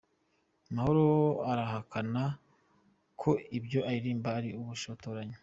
[0.75, 1.07] mahoro
[1.51, 2.23] arahakana
[3.21, 5.35] ko ibyo aririmba ari ubushotoranyi